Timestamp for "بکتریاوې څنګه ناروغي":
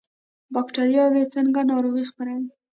0.53-2.03